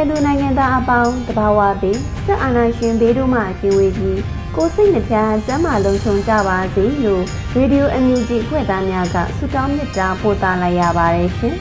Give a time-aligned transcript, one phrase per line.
[0.00, 4.20] န်မာနိုင်ငံသူနိုင်ငံသားအပေါင်းတဘာဝပြီးစစ်အာဏာရှင်ဘေးတို့မှကင်းဝေးပြီး
[4.56, 5.14] ကိုစိတ်နှပြ
[5.46, 7.22] စမ်းမလုံးချုံကြပါစေလို့
[7.54, 11.56] ရေဒီယိုအန်ယူဂျီဖွဲ့သားများကဆုတောင်းမေတ္တာပို့သလိုက်ရပါတယ်ရှင်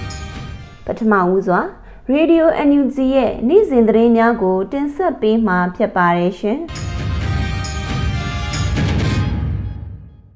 [0.86, 1.60] ပထမဦးစွာ
[2.12, 6.60] ရေဒီယိုအန်ယူဂျီရဲ့နေ့စဉ်သတင်းများကို တင်ဆက်ပေးမှာဖြစ်ပါတယ်ရှင်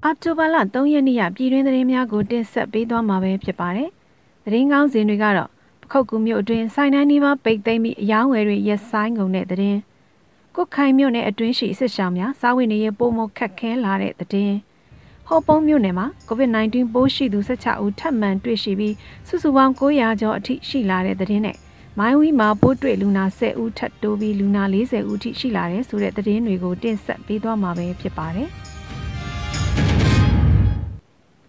[0.04, 3.90] အောက်တိုဘာလ3ရက်နေ့ရပြည်တွင်းသတင်းများကိုတင်ဆက်ပေးသွားမှာပဲဖြစ်ပါတယ်။
[4.46, 5.55] သတင်းကောင်းစဉ်တွေကတော့ပ
[5.92, 9.80] ခုတ်ကူမြို့အတွင်းစိုင်းနှန်းနီးပါးပိတ်သိမ်းပြီးအယောင်းဝယ်တွေရက်ဆိုင်ကုန်တဲ့သတင်း။
[10.56, 14.54] ကုတ်ခိုင်မြို့နယ်အတွင်းရှိစစ်ဆောင်များစားဝတ်နေရေးပုံမခက်ခဲလာတဲ့သတင်း။
[15.28, 18.96] ဟော်ပုံးမြို့နယ်မှာ COVID-19 ပိုးရှိသူ16ဦးထပ်မံတွေ့ရှိပြီး
[19.28, 21.58] စုစုပေါင်း900ကျော်အထိရှိလာတဲ့သတင်းနဲ့
[22.00, 28.50] မိုင်းဝီမှာပိုးတွေ့လူနာ10ဦးထပ်တိုးပြီးလူနာ40ဦးထိရှိလာတဲ့ဆိုတဲ့သတင်းတွေကိုတင်ဆက်ပေးသွားမှာပဲဖြစ်ပါတယ်။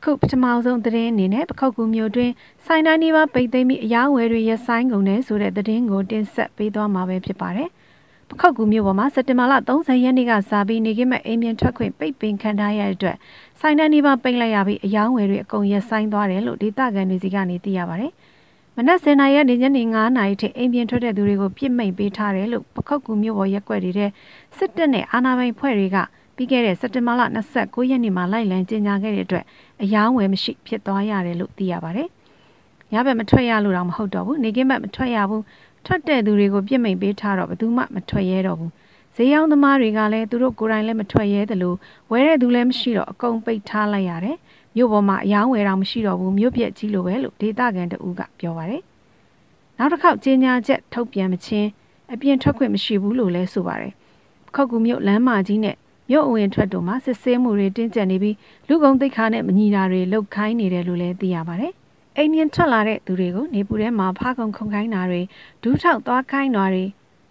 [0.07, 2.31] ခုပထမဆုံးသတင်းအနေနဲ့ပခောက်ကူမျိုးတွင်
[2.67, 7.69] စိုင်းတိုင်းနေပါပိတ်သိမ်းပြီးအယောင်းဝယ်တွေရဆိုင်ကုန်တယ်ဆိုတဲ့သတင်းကိုတင်ဆက်ပေးသွားမှာပဲဖြစ်ပါတယ်။
[8.31, 13.17] ပခောက်ကူမျိုးပေါ်မှာစက်တင်ဘာလ30ရက်နေ့ကစပြီးနေကမဲ့အိမ်ပြန်ထွက်ခွင့်ပိတ်ပင်ခံထားရတဲ့အတွက်
[13.61, 18.13] စိုင်းတိုင်းနေပါပိတ်လိုက်ရပြီးအယောင်းဝယ်တွေအကုန်ရဆိုင်သွားတယ်လို့ဒေသခံတွေစီကနေသိရပါတယ်။
[18.77, 24.11] မနက်10:00နာရီကနေညနေ9:00နာရီထိအိမ်ပြန်ထွက်တဲ့သူတွေကိုပြစ်မိတ်ပေးထားတယ်လို့ပခောက်ကူမျိုးပေါ်ရက်ွက်တွေတဲ့
[24.57, 25.97] စစ်တပ်နဲ့အာဏာပိုင်ဖွဲ့တွေက
[26.37, 27.23] ပြီးခဲ့တဲ့စက်တင်ဘာလ
[27.57, 29.45] 29ရက်နေ့မှာလိုက်လံကြေညာခဲ့တဲ့အတွက်
[29.83, 32.09] အယောင်းဝယ်မရှိဖြစ်သွားရတယ်လို့သိရပါတယ်။
[32.93, 35.43] ညဘက်မထွက်ရလို့တော့မဟုတ်တော့ဘူး။နေကင်းဘက်မထွက်ရဘူး။
[35.87, 38.71] ထွက်တဲ့သူတွေကိုပြစ်မိတ်ပေးထားတော့ဘယ်သူမှမထွက်ရဲတော့ဘူး။
[39.17, 41.75] ဈေးရောင်းသမားတွေကလည်းသူတို့ကိုယ်တိုင်လည်းမထွက်ရဲသလို
[42.11, 44.37] ဝယ်တဲ့သူလည်းမရှိတော့အကုန်ပိတ်ထားလိုက်ရတယ်။
[44.77, 48.83] မြို့ပေါ်မှာအယောင်းဝယ်တော့မရှိတော့ဘူးမြို့ပြက်ကြီးလိုပဲလို့ဒေသခံတအူးကပြောပါတယ်။
[49.79, 51.69] နောက်တစ်ခေါက်ကြေညာချက်ထုတ်ပြန်မချင်း
[52.13, 53.93] အပြင်ထွက်ခွင့်မရှိဘူးလို့လည်းဆိုပါတယ်။
[54.55, 55.77] ခောက်ကူမြို့လမ်းမကြီးနဲ့
[56.11, 58.37] မြို့အဝင်ထွက်တို့မှာစစ်ဆေးမှုတွေတင်းကျပ်နေပြီး
[58.69, 61.73] လူကုန်သိက္ခာနဲ့မညီတာတွေလှုပ်ခိုင်းနေတယ်လို့လည်းသိရပါတယ်။
[62.17, 65.21] အိမ်မြင်ထွက်လာတဲ့သူတွေကိုနေပူထဲမှာဖားခုံခုန်ခိုင်းတာတွေ
[65.63, 66.85] ဒူးထောက်သွားခိုင်းတာတွေ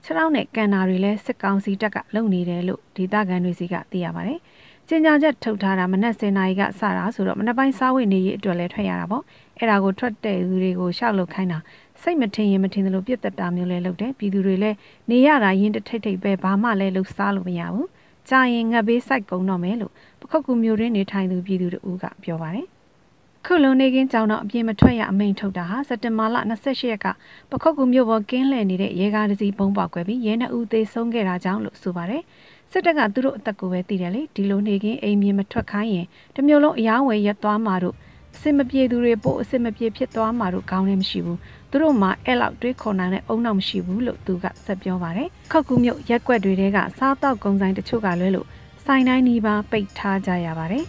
[0.04, 4.40] ခြေထောက်နဲ့ကန်တာတွေလည်းစစ်ကောင်စီတပ်ကလုပ်နေတယ်လို့ဒေသခံတွေစီကသိရပါတယ်။
[4.88, 9.24] ကျင်ညာချက်ထုတ်ထားတာမနက်10:00နာရီကစတာဆိုတော့မနက်ပိုင်းစားဝတ်နေရေးအတွက်လည်းထွက်ရတာပေါ့။
[9.60, 11.60] အဲ့ဒါကိုထွက်တဲ့သူတွေကိုရှောက်လုပ်ခိုင်းတာ
[12.02, 14.76] စိတ်မထင်ရင်မထင်သလိုပြစ်တက်တာမျိုးလည်းလုပ်တယ်။ပြည်သူတွေလည်း
[15.10, 17.88] နေရတာရင်တထိတ်ထိတ်ပဲဘာမှလည်းလှုပ်ရှားလို့မရဘူး။
[18.30, 22.68] ကြာရင်ငတ်ဘေးစိုက်ကုန်တော့မယ်လို့ပခုတ်ကူမျိုးရင်းနေထိုင်သူပြည်သူတို့ကပြောပါတယ်။
[23.46, 27.08] ခုလုံနေကင်းကြောင်တော့အပြင်မထွက်ရအမိန်ထုတ်တာဟာစက်တင်ဘာလ28ရက်က
[27.52, 32.24] ပခုတ်ကူမျိုးပေါ်ကင်းလှည့်နေတဲ့ရဲကားတစ်စီးပုံပေါက်ကွဲပြီးရဲနှစ်ဦးသေဆုံးခဲ့တာကြောင့်လို့ဆိုပါတယ်။
[32.72, 37.96] စစ်တပ်ကသူတို့အသက်ကိုပဲသိတယ်လေဒီလိုနေကင်းအိမ်မြင်မထွက်ခိုင်းရင်တမျိုးလုံးအယောင်းဝယ်ရက်သွားမှာတို့
[38.36, 41.40] အစစ်မပြေသူတွေပို့အစစ်မပြေဖြစ်သွားမှာတို့ကောင်းလည်းမရှိဘူး
[41.72, 48.48] သူတို့မှအဲ့လောက်တွေးခေါ်နိုင်တဲ့အုံနောက်မရှိဘူးလို့သူကဆက်ပြောပါတယ်ခောက်ကူးမြုပ်ရက်ွက်တွေတဲကစားတော့ကုံဆိုင်တချို့ကလွဲလို့
[48.86, 50.86] ဆိုင်တိုင်းနီးပါးပိတ်ထားကြရပါတယ်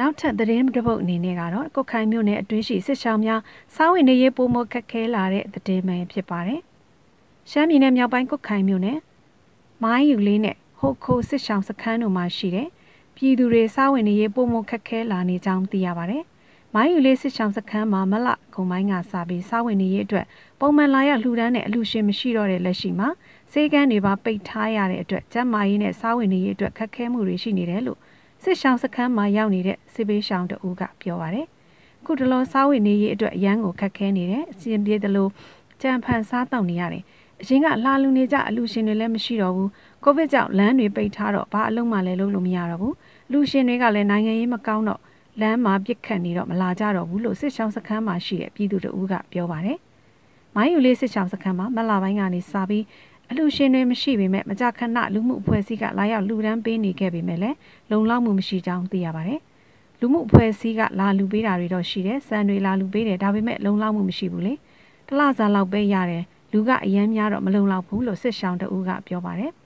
[0.00, 3.40] နောက်ထပ်သတင်းတစ်ပုဒ်အနေနဲ့ကတော့ကုတ်ခိုင်မြို့နယ်အတွင်းရှိစစ်ဆောင်များ
[3.74, 6.60] စားဝင်နေရေးပုံမခက်ခဲလာတဲ့သတင်းမှန်ဖြစ်ပါတယ်။
[7.50, 8.98] ရှမ်းပြည်နယ်မြောက်ပိုင်းကုတ်ခိုင်မြို့နယ်
[9.82, 12.68] မိုင်းယူလေးနဲ့ဟိုခိုစစ်ဆောင်စခန်းတို့မှာရှိတဲ့
[13.24, 16.22] ပြည်သူတွေစားဝင်နေရေးပုံမခက်ခဲလာနေကြောင်းသိရပါတယ်။
[16.74, 20.26] မိုင်းယူလေးစစ်ဆောင်စခန်းမှာမလကုံပိုင်းကစပြီးစားဝင်နေရေးအတွက်
[20.60, 23.08] ပုံမှန်လာရလှူဒန်းတဲ့အလူရှင်မရှိတော့တဲ့လက်ရှိမှာ
[23.52, 27.98] စေကန်းတွေပါပိတ်ထားရတဲ့အတွက်ကျန်းမာရေးနဲ့စားဝင်နေရေးအတွက်ခက်ခဲမှုတွေရှိနေတယ်လို့
[28.42, 31.46] စစ်ဆောင်စခန်းမှာရောက်နေတဲ့စစ်ပေးရှောင်းတဦးကပြောပါတယ်။
[32.04, 35.28] ခုတလောစားဝင်နေရေးအတွက်အရန်ကိုခက်ခဲနေတယ်အစီအပြေသလို
[35.82, 37.04] ကြံဖန်စားတောက်နေရတယ်။
[37.42, 39.68] အရင်ကလာလူနေကြအလူရှင်တွေလည်းမရှိတော့ဘူး။
[40.04, 42.94] ကိုဗစ်ကြောင့်လမ်းတွေပိတ်ထားတော့ဘာအလုံးမှလည်းလုပ်လို့မရတော့ဘူး။
[43.32, 45.00] လူရှင်တွေကလည်းနိုင်ငံရေးမကောင်းတော့
[45.40, 49.78] လမ်းမှာပြစ်ခတ်နေတော့မလာကြတော့ဘူးလို့စစ်ဆောင်စခန်းမှာရှိတဲ့ပြည်သူတို့ကပြောပါတယ်။
[50.54, 52.84] မိုင်းယူလေးစစ်ချောင်းစခန်းမှာမလာပိုင်းကနေစပြီး
[53.30, 57.56] အလူရှင်တွေမရှိပေမဲ့မကြခဏလူမှုအဖွဲ့အစည်းကလာရောက်လူဒန်းပေးနေခဲ့ပေမဲ့လည်း
[57.90, 59.40] လုံလောက်မှုမရှိကြောင်းသိရပါတယ်။
[60.00, 64.54] လူမှုအဖွဲ့အစည်းကလာလူပေးတာတွေတော့ရှိတယ်။စံတွေလာလူပေးတယ်ဒါပေမဲ့လုံလောက်မှုမရှိဘူးလေ။
[65.08, 69.52] တလစားလောက်ပဲရတယ်လူကအရန်များတော့မလုံလောက်ဘူးလို့စစ်ဆောင်တအူးကပြောပါတယ်။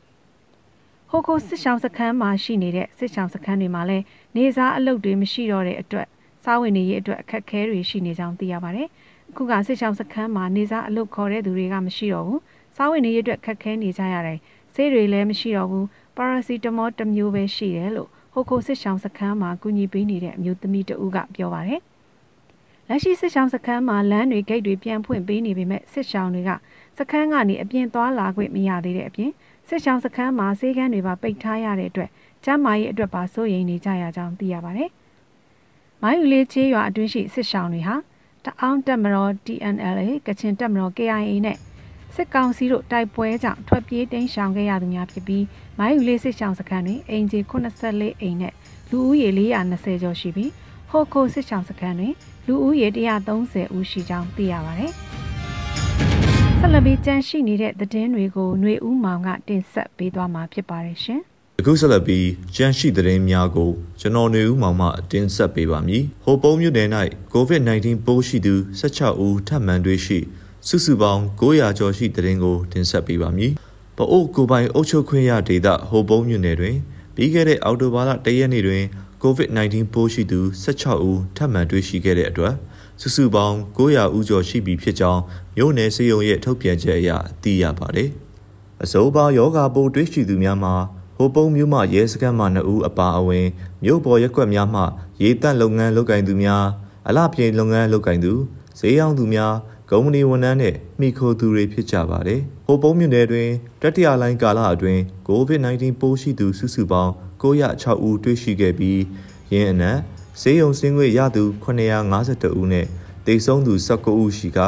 [1.16, 4.04] ဟိုကိုစစ်ဆောင်စခန်းမှာရှိနေတဲ့စစ်ဆောင်စခန်းတွေမှာလည်း
[4.36, 6.06] နေစားအလုပ်တွေမရှိတော့တဲ့အတွက်
[6.44, 8.88] စားဝင်နေရေးအတွက်အခက်အခဲတွေရှိနေကြောင်းသိရပါတယ်။
[9.30, 12.40] အခုကစစ်ဆောင်စခန်းမှာနေစားအလုပ်ခေါ်တဲ့သူတွေကမရှိတော့ဘူး။
[12.76, 14.38] စားဝင်နေရေးအတွက်ခက်ခဲနေကြရတယ်။
[14.74, 15.84] ဆေးတွေလည်းမရှိတော့ဘူး။
[16.16, 21.80] ပါရာစီတမောတစ်မျိုးပဲရှိတယ်လို့ဟိုကိုစစ်ဆောင်စခန်းမှာကူညီပေးနေတဲ့အမျိုးသမီးတဦးကပြောပါတယ်။
[22.88, 26.50] လက်ရှိစစ်ဆောင်စခန်းမှာလမ်းတွေဂိတ်တွေပြန်ဖွင့်ပေးနေပေမဲ့စစ်ဆောင်တွေက
[26.98, 29.30] စခန်းကနေအပြင်သွားလာခွင့်မရသေးတဲ့အပြင်
[29.68, 32.10] စစ်ဆောင်စခန်းမှာဆေးကန်းတွေပါပိတ်ထားရတဲ့အတွက်
[32.44, 34.90] ကျန်းမာရေးအတွက်ပါစိုးရိမ်နေကြရကြောင်းသိရပါတယ်။
[36.02, 37.96] မိုင်းယူလေးချေးရွာအတွင်းရှိစစ်ဆောင်တွေဟာ
[38.44, 41.58] တအောင်းတက်မတော် TNLA ကချင်တက်မတော် KIA နဲ့
[42.14, 45.44] စစ်ကောင်စီတို့တိုက်ပွဲကြောင့်ထွက်ပြေးတိမ်းရှောင်ခဲ့ရသူများဖြစ်ပြီး
[45.78, 48.52] မိုင်းယူလေးစစ်ဆောင်စခန်းတွင်အင်ဂျီ84အိမ်နဲ့
[48.90, 50.50] လူဦးရေ420ကျော်ရှိပြီး
[50.90, 52.14] ဟိုခိုစစ်ဆောင်စခန်းတွင်
[52.46, 52.88] လူဦးရေ
[53.32, 54.92] 130ဦးရှိကြောင်းသိရပါတယ်။
[56.60, 61.20] ဆက်လက်ပြီးကြန့်ရှိနေတဲ့သတင်းတွေကိုຫນွေဦးမောင်ကတင်ဆက်ပေးသွားမှာဖြစ်ပါတယ်ရှင်။
[61.60, 62.26] အခုဆက်လက်ပြီး
[62.56, 63.70] ကြန့်ရှိသတင်းများကို
[64.00, 66.88] ကျွန်တော်နေဦးမောင်မှတင်ဆက်ပေးပါမည်။ဟိုပုံးမြို့နယ်၌
[67.32, 70.18] ကိုဗစ် -19 ပိုးရှိသူ16ဦးထပ်မံတွေ့ရှိ
[70.68, 73.52] စုစုပေါင်း900ကျော်ရှိသတင်းကိုတင်ဆက်ပေးပါမည်။
[73.96, 76.76] ပအိုးကိုပိုင်အုပ်ချုပ်ခွင့်ရဒေသဟိုပုံးမြို့နယ်တွင်
[77.14, 78.82] ပြီးခဲ့တဲ့အောက်တိုဘာလ1ရက်နေ့တွင်
[79.22, 82.54] ကိုဗစ် -19 ပိုးရှိသူ16ဦးထပ်မံတွေ့ရှိခဲ့တဲ့အတွက်
[83.00, 85.22] စုစုပေါင်း900ဦးကျော်ရှိပြီဖြစ်ကြောင်း
[85.56, 87.10] မြို့နယ်စေယုံရဲ့ထုတ်ပြန်ချက်အရ
[87.43, 88.10] သိရပါတယ်။
[88.84, 90.75] အစိုးပါယောဂပိုးတွေ့ရှိသူများမှာ
[91.16, 93.46] ဟိုပုံမြို့မှရဲစခန်းမှ2ဦးအပါအဝင်
[93.84, 94.82] မြို့ပေါ်ရက်ွက်များမှ
[95.22, 96.64] ရေတပ်လုပ်ငန်းလုပ်ကိုင်သူများ
[97.08, 98.32] အလားပြေလုပ်ငန်းလုပ်ကိုင်သူ
[98.78, 99.54] ဈေးရောင်းသူများ
[99.90, 103.49] ကုမ္ပဏီဝန်ထမ်းနဲ့မိခိုသူတွေဖြစ်ကြပါတယ်။ဟိုပုံမြို့နယ်တွင်
[103.82, 109.00] တတိယလိုင်းကာလအတွင်း COVID-19 ပိုးရှိသူစုစုပေါင်း906ဦးတွေ့ရှိခဲ့ပြီး
[109.52, 109.99] ယင်းအနက်
[110.40, 112.86] ဈေးရုံစင်းခွေရသူ952ဦးနဲ့
[113.26, 114.60] တိတ်ဆုံးသူ19ဦးရှိက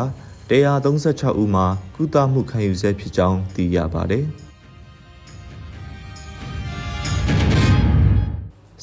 [0.50, 4.24] 136ဦးမှာကုသမှုခံယူဆဲဖြစ်ကြောင်းသိရပါတယ်။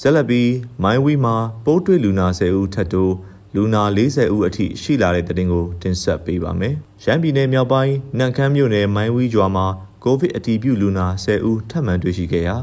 [0.02, 0.52] ဆက်လက်ပြီး
[0.84, 1.36] မိုင်းဝီမှာ
[1.66, 3.14] ပိုးတွေ့လူနာ10ဦးထပ်တိုး
[3.56, 9.66] လူနာ40ဦးအထိရှိလာတဲ့တဲ့တင်ကိုတင်ဆက်ပေးပါမယ်။ရန်ပြည်နယ်မြောက်ပိုင်းနန့်ခမ်းမြို့နယ်မိုင်းဝီကျွာမှာ
[10.04, 12.56] ကိုဗစ်အတည်ပြုလူနာ10ဦးထပ်မံတွေ့ရှိခဲ့ရာ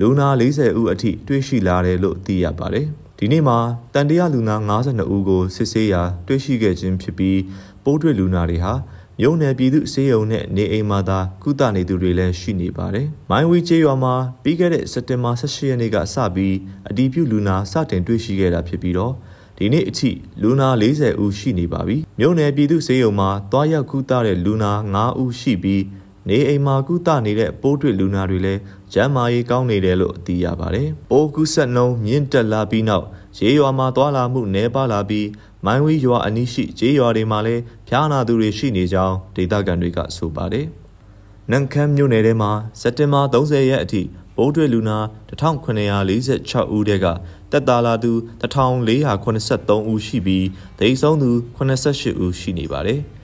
[0.00, 2.88] လူနာ40ဦးအထိတွေ့ရှိလာတယ်လို့သိရပါတယ်။
[3.20, 3.58] ဒီနေ့မှာ
[3.94, 7.40] တန်တရာလူနာ52ဦးကိုစစ်ဆေးရာတွေ့ရှိခဲ့ခြင်းဖြစ်ပြီး
[7.84, 8.72] ပိုးတွေ့လူနာတွေဟာ
[9.20, 16.56] မြို့နယ်ပြည်သူစေယုံနဲ့နေအိမ်မှာသာကုသနေသူတွေလည်းရှိနေပါတယ်။မိုင်းဝီကျေးရွာမှာပြီးခဲ့တဲ့စက်တင်ဘာ18ရက်နေ့ကစပြီး
[16.88, 19.12] အတီးပြုလူနာစတင်တွေ့ရှိခဲ့တာဖြစ်ပြီးတော့
[19.58, 20.10] ဒီနေ့အထိ
[20.42, 25.82] လူနာ40ဦးရှိနေပါပြီ။မြို့နယ်ပြည်သူစေယုံမှာတွားရောက်ကုသတဲ့လူနာ9ဦးရှိပြီး
[26.28, 28.60] နေအိမ်မှာကုသနေတဲ့ပိုးတွေ့လူနာတွေလည်း
[28.92, 33.06] ကျန်းမာရေးကောင်းနေတယ်လို့သိရပါတယ်။ပိုးကူးဆက်နှုန်းမြင့်တက်လာပြီးနောက်
[33.38, 35.28] ရေရွာမှာသွာလာမှုနှဲပါလာပြီး
[35.64, 40.66] မိုင်းဝီရွာအနီးရှိကျေးရွာတွေမှာလည်းဖျားနာသူတွေရှိနေကြောင်းဒေသခံတွေကဆိုပါတယ်။
[41.50, 42.50] နန်ခမ်းမြို့နယ်ထဲမှာ
[42.80, 44.02] စက်တင်ဘာ30ရက်အထိ
[44.36, 44.98] ပိုးတွေ့လူနာ
[45.30, 47.06] 1946ဦးတက်က
[47.52, 48.12] တက်တာလာသူ
[48.42, 50.46] 1483ဦးရှိပြီး
[50.78, 53.00] ဒိတ်ဆုံးသူ88ဦးရှိနေပါတယ်။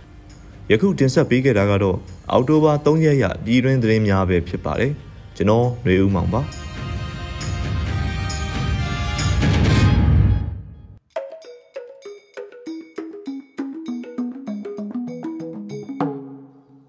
[0.71, 1.97] ယခုတင်ဆက်ပေးခဲ့တာကတော့
[2.31, 4.91] အောက်တိုဘာ3ရက်ရပြည်တွင်းသတင်းများပဲဖြစ်ပါတယ်။
[5.37, 6.41] ကျွန်တော်ຫນွေဦးမောင်ပါ။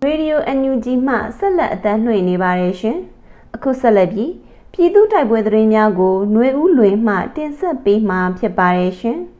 [0.06, 2.98] Radio NUG မှဆက်လက်အသံလွှင့်နေပါတယ်ရှင်။
[3.54, 4.32] အခုဆက်လက်ပြီး
[4.72, 9.18] ပြည်သူတိုက်ပွဲသတင်းများကိုຫນွေဦးလွင်မှတင်ဆက်ပေးမှာဖြစ်ပါတယ်ရှင်။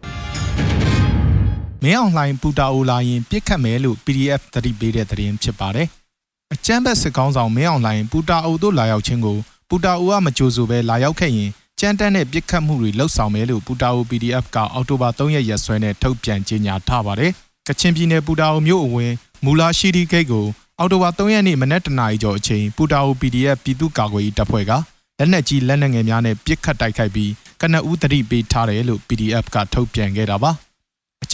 [1.85, 5.87] မင်းအောင်လှိုင်ပူတာအိုလာရင်ပြစ်ခတ်မယ်လို့ PDF သတိပေးတဲ့သတင်းဖြစ်ပါတယ်။
[6.53, 9.37] အကြမ်းဖက်စစ်ကောင်းဆောင်မင်းအောင်လှိုင်ပူတာအိုတို့လာရောက်ခြင်းကို
[9.69, 11.49] ပူတာအိုကမကြိုဆိုပဲလာရောက်ခဲ့ရင်
[11.79, 17.31] ကြမ်းတမ်းတဲ့ပြစ်ခတ်မှုတွေလှုပ်ဆောင်မယ်လို့ပူတာအို PDF ကအောက်တိုဘာ3ရက်ရက်စွဲနဲ့ထုတ်ပြန်ကြေညာထားပါတယ်။
[17.67, 19.11] ကချင်ပြည်နယ်ပူတာအိုမြို့အဝင်
[19.45, 20.45] မူလာရှိဒီဂိတ်ကို
[20.79, 24.71] အော်တိုဘာ3ရက်နေ့မနက်တနာရီကျော်အချိန်ပူတာအို PDF ပြည်သူ့ကာကွယ်ရေးတပ်ဖွဲ့က
[25.19, 30.51] လက်နက်ကြီးလက်နက်ငယ်များနဲ့ပစ်ခတ်တိုက်ခိုက်ပြီးကနအူးတတိပေးထားတယ်လို့ PDF ကထုတ်ပြန်ခဲ့တာပါ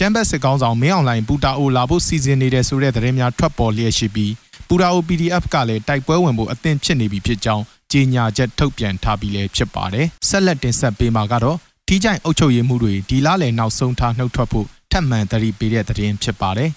[0.02, 4.32] အချမ်းဘက်စစ်ကောင်းဆောင်မင်းအောင်လှိုင်ပူတာအိုလာဖို့စီစဉ်နေတဲ့ဆိုတဲ့သတင်းများထွက်ပေါ်လျက်ရှိပြီး
[4.68, 11.56] ပူတာအို PDF ကလည်းတိုက်ပွဲဝင်ဖို့အသင့်ဖြစ်နေပြီဖြစ်ကြောင်းကြေညာချက်ထုတ်ပြန်ထားပြီးလည်းဖြစ်ပါတယ်ဆက်လက်တင်ဆက်ပေးမှာကတော့
[11.88, 16.70] ထိကြိုင်အုပ်ချုပ်ရေးမှုတွေဒီလားလေနောက်ဆုံးထားနှုတ်ထွက်ဖို့ထပ်မံတတိပေးတဲ့သတင်းဖြစ်ပါတယ်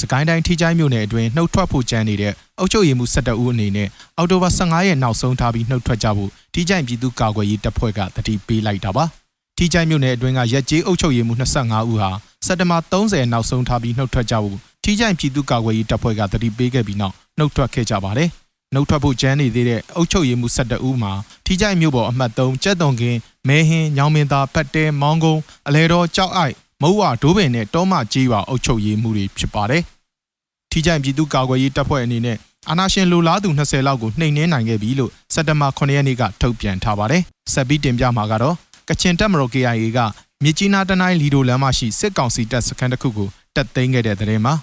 [0.00, 9.06] စကိုင်းတိုင်းထိချိုင်းမြို့နယ်အတွင်းနှုတ်ထွက်ဖို့ကြမ်းနေတဲ့အုပ်ချုပ်ရေးမှူး12ဦးအနေနဲ့အော်တိုဘာ15ရက်နောက်ဆုံးထားပြီးနှုတ်ထွက်ကြဖို့ထိချိုင်းပြည်သူ့ကာကွယ်ရေးတပ်ဖွဲ့ကတတိပေးလိုက်တာပါ။
[9.56, 12.10] ထိချိုင်းမြို့နယ်အတွင်းကရက်ကျေးအုပ်ချုပ်ရေးမှူး25ဦးဟာ
[12.46, 18.28] စက်တဘာ30နောက်ဆုံးထားပြီးနှုတ်ထွက်ကြဖို့ထိကြိုင်ပြည်သူ့ကာကွယ်ရေးတပ်ဖွဲ့ကတတိပေးခဲ့ပြီးနောက်နှုတ်ထွက်ခဲ့ကြပါတယ်။
[18.74, 21.12] နှုတ်ထွက်ဖို့ကြမ်းနေသေးတဲ့အုပ်ချုပ်ရေးမှု17ဦးမှာ
[21.46, 23.18] ထိကြိုင်မြို့ပေါ်အမှတ်3ကျက်တုံကင်း
[23.48, 29.82] မဲဟင်းညောင်မင်းသားဖတ်တဲမောင်းကုန်းအလဲတော်ကြောက်အိုက်မုံဝဒိုးပင်နဲ့တောမကြီးရွာအုပ်ချုပ်ရေးမှုတွေဖြစ်ပါတယ်။
[30.70, 32.36] ထိကြိုင်ပြည်သူ့ကာကွယ်ရေးတပ်ဖွဲ့အနေနဲ့
[32.68, 38.56] အာနာရှင်လူလားသူ20လောက်ကိုနှိမ်နင်းနိုင်ခဲ့ပြီလို့စက်တဘာ9ရက်နေ့ကထုတ်ပြန်ထားပါတယ်။ဆက်ပြီးတင်ပြမှာကတော့
[38.92, 39.98] ကချင်တပ်မတော် KIA က
[40.44, 44.54] မြစ်ကြီးနားတနိုင်းလီဒိုလမ်းမရှိစစ်ကောင်စီတပ်စခန်းတစ်ခုကိုတပ်သိမ်းခဲ့တဲ့တဲ့ရင်မှာ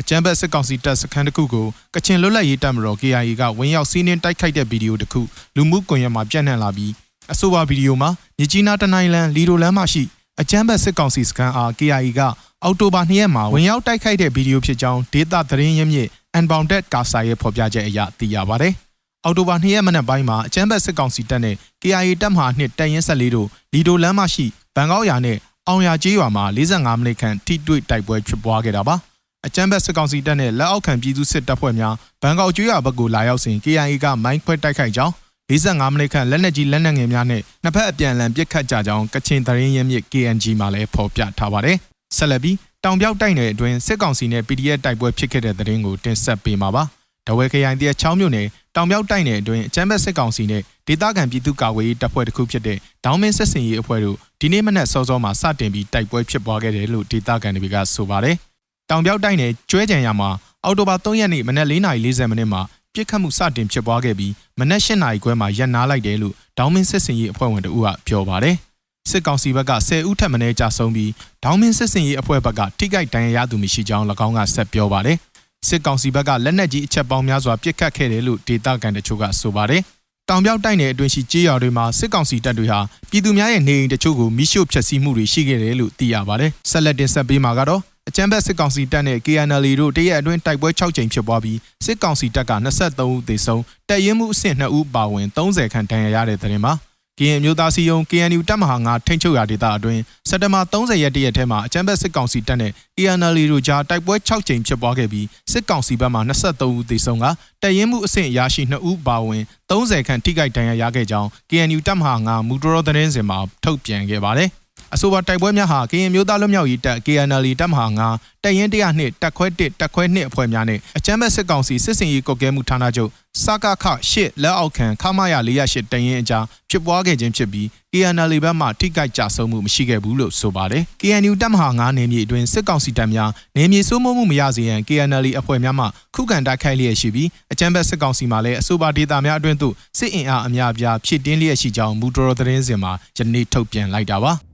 [0.00, 5.20] အကြမ်းဖက်စစ်ကောင်စီတပ်စခန်းတစ်ခုကိုကချင်လွတ်လပ်ရေးတပ်မတော် KIA ကဝင်ရောက်စီးနင်းတိုက်ခိုက်တဲ့ဗီဒီယိုတစ်ခု
[5.56, 6.92] လူမှုကွန်ရက်မှာပြန့်နှံ့လာပြီး
[7.32, 10.02] အဆိုပါဗီဒီယိုမှာမြစ်ကြီးနားတနိုင်းလမ်းလီဒိုလမ်းမရှိ
[10.40, 12.20] အကြမ်းဖက်စစ်ကောင်စီစခန်းအား KIA က
[12.62, 18.74] အောက်တိုဘာ2ရက်မှာဝင်ရောက်တိုက်ခိုက်တဲ့ဗီဒီယိုဖြစ်ကြောင်းဒေတာသတင်းရင်းမြစ် Unbounded ကာစာရဲ့ဖော်ပြချက်အရသိရပါတယ်။
[19.26, 28.94] အော်တိုဘာ2ရက်မနက်ပိုင်းမှာအကြမ်းဖက်စစ်ကောင်စီတပ်နဲ့ KIA တပ်မဟာနှစ်တရင်ဆက်လေးတို့လီဒိုလမ်းမရှိဘန်ကောက်ယာနဲ့အောင်ရကျေးရွာမှာ45မိနစ်ခန့်ထိတွေ့တိုက်ပွဲဖြစ်ပွားခဲ့တာပါ။
[29.46, 35.12] အကြမ်းဖက်စစ်ကောင်စီတပ်နဲ့လက်အောက်ခံပြည်သူစစ်တပ်ဖွဲ့များဘန်ကောက်ကျွေးရွာဘက်ကိုလာရောက်စဉ် KIA ကမိုင်းခွဲတိုက်ခိုက်ကြောင်း
[35.50, 41.76] 45မိနစ်ခန့်လက်နက်ကြီးလက်နက်ငယ်များနဲ့နှစ်ဖက်အပြန်အလှန်ပစ်ခတ်ကြကြောင်းကချင်သတင်းရင်းမြစ် KNG မှာလည်းဖော်ပြထားပါတယ်။
[42.16, 46.84] ဆက်လက်ပြီးတောင်ပြောက်တိုက်နယ်အတွင်းစစ်ကောင်စီနဲ့ PDF တိုက်ပွဲဖြစ်ခဲ့တဲ့သတင်းကိုတင်ဆက်ပေးမှာပါ။
[47.26, 58.36] တဝဲခရိုင်တရ6မြို့နယ်တောင်ပြောက်တိုက်နယ်အတွင်းအကြမ်းဖက်စစ်ကောင်စီနဲ့ဒေသခံပြည်သူ့ကာကွယ်ရေးတပ်ဖွဲ့တစ်ခုဖြစ်တဲ့ဒေါင်းမင်းဆက်စင်ရေးအဖွဲ့တို့ဒီနေ့မနက်စောစောမှာစတင်ပြီးတိုက်ပွဲဖြစ်ပွားခဲ့တယ်လို့ဒေသခံတွေကဆိုပါတယ်။
[58.90, 60.30] တောင်ပြောက်တိုက်နယ်ကျွဲကြံရမှာ
[60.64, 62.62] အော်တိုဘာ3ရက်နေ့မနက်4:40မိနစ်မှာ
[62.94, 68.56] ပြစ်ခတ်မှုစတင်ဖြစ်ပွားခဲ့ပြီးမနက်၈နာရီခွဲမှာရပ်နားလိုက်တယ်လို့ဒေါင်းမင်းစစ်စင်ရေးအဖွဲ့ဝင်တို့ကပြောပါတယ်။
[69.10, 71.10] စစ်ကောင်စီဘက်က10ဦးထပ်မံကြာဆုံးပြီး
[71.44, 75.18] ဒေါင်းမင်းစစ်စင်ရေးအဖွဲ့ဘက်ကထိခိုက်ဒဏ်ရာရသူမရှိကြောင်း၎င်းကဆက်ပြောပါတယ်။
[75.68, 79.82] စစ်ကောင်စီဘက်ကလက်နက်ကြီးအချက်ပေါင်းများစွာပစ်ခတ်ခဲ့တယ်လို့ဒေတာကန်တချို့ကဆိုပါတယ်။
[80.28, 96.72] တောင်ပြောက်တိုက်နယ်အတွင်းရှိကြေးရွာတွေမှာစစ်ကောင်စီတပ်တွေဟာပြည်သူများရဲ့နေအိမ်တချို့ကိုမိရှို့ဖျက်ဆီးမှုတွေရှိခဲ့တယ်လို့သိရပါတယ်။ဆက်လက်တင်ဆက်ပေးမှာကတော့အကြမ်းဖက်စစ်ကောင်စီတပ်နဲ့ KNL တို့တရက်အတွင်းတိုက်ပွဲ6ကြိမ်ဖြစ်ပွားပြီးစစ်ကောင်စီတပ်က23ဦးသေဆုံးတပ်ရင်းမှုအဆင့်2ဦးပါဝင်30ခန့်ဒဏ်ရာရတဲ့တဲ့တင်မှာ
[97.20, 107.24] ကရင်မျိုးသားစီယုံ KNU တပ်မဟာ9ထိန်းချုပ်ရာဒေသအတွင်းစက်တဘာ30ရက်တရက်ထဲမှာအကြမ်းဖက်စစ်ကောင်စီတပ်နဲ့ KNL တို့ကြားတိုက်ပွဲ6ကြိမ်ဖြစ်ပွားခဲ့ပြီးစစ်ကောင်စီဘက်မှ23ဦးသေဆုံးက
[107.62, 114.50] တပ်ရင်းမှုအဆင့်ရရှိ2ဦးပါဝင်30ခန့်ထိခိုက်ဒဏ်ရာရခဲ့ကြောင်း KNU တပ်မဟာ9မူတော်သတင်းစင်မှာထုတ်ပြန်ခဲ့ပါတယ်။
[114.94, 123.10] အဆိုပါတိုက်ပွဲများဟာကရင်မျိုးသားလွတ်မြောက်ရေးတပ် KNL တပ်မဟာ9တပ်ရင်း102တပ်ခွဲ1တပ်ခွဲ2အဖွဲ့များနဲ့အကြမ်းဖက်စစ်ကောင်စီစစ်စင်ရေးကွပ်ကဲမှုဌာနချုပ်
[123.42, 144.34] စကခ8လက်အောက်ခံခမာရ408တပ်ရင်းအကြားဖြစ်ပွားခဲ့ခြင်းဖြစ်ပြီး KNL ဘက်မှထိခိုက်ကြဆုံးမှုမရှိခဲ့ဘူးလို့ဆိုပါတယ်။ KNU တပ်မဟာ9နယ်မြေအတွင်းစစ်ကောင်စီတပ်များနယ်မြေစိုးမိုးမှုမရစေရန် KNL အဖွဲ့များမှခုခံတိုက်ခိုက်လျက်ရှိပြီးအကြမ်းဖက်စစ်ကောင်စီမှလည်းအဆိုပါဒေသများအတွင်းသို့စစ်အင်အားအများအပြားဖြစ်တင်းလျက်ရှိကြောင်းမူတော်သတင်းစင်မှာယနေ့ထုတ်ပြန်လိုက်တာပါ။